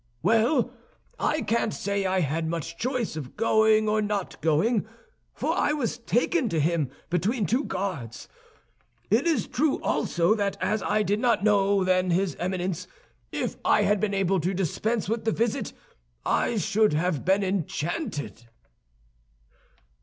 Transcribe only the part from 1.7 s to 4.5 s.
say I had much choice of going or not